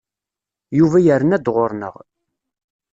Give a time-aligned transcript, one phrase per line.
[0.77, 1.95] Yuba yerna-d ɣur-neɣ.